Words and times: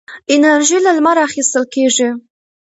انرژي 0.33 0.77
له 0.85 0.91
لمره 0.97 1.21
اخېستل 1.27 1.63
کېږي. 1.73 2.09